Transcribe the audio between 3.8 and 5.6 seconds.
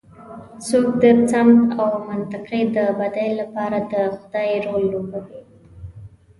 د خدۍ رول لوبوي.